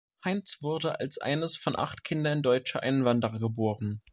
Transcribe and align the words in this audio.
Heinz 0.25 0.63
wurde 0.63 0.99
als 0.99 1.19
eines 1.19 1.57
von 1.57 1.77
acht 1.77 2.03
Kindern 2.03 2.41
deutscher 2.41 2.81
Einwanderer 2.81 3.37
geboren. 3.37 4.01